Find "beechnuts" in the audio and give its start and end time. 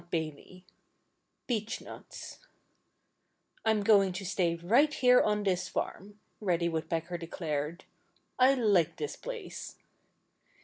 1.47-2.39